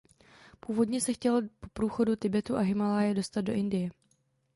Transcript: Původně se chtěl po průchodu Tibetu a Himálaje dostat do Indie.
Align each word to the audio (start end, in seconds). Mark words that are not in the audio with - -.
Původně 0.59 1.01
se 1.01 1.13
chtěl 1.13 1.41
po 1.41 1.67
průchodu 1.73 2.15
Tibetu 2.15 2.55
a 2.55 2.59
Himálaje 2.59 3.13
dostat 3.13 3.41
do 3.41 3.53
Indie. 3.53 3.91